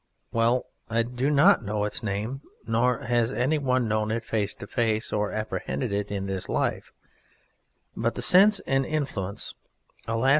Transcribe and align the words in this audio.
Well, 0.31 0.65
I 0.89 1.03
do 1.03 1.29
not 1.29 1.63
know 1.63 1.83
its 1.85 2.01
name, 2.01 2.41
nor 2.65 3.01
has 3.01 3.31
anyone 3.31 3.87
known 3.87 4.09
it 4.09 4.23
face 4.25 4.55
to 4.55 4.65
face 4.65 5.13
or 5.13 5.31
apprehended 5.31 5.91
it 5.93 6.09
in 6.09 6.25
this 6.25 6.49
life, 6.49 6.91
but 7.95 8.15
the 8.15 8.23
sense 8.23 8.61
and 8.61 8.83
influence 8.83 9.53
alas! 10.07 10.29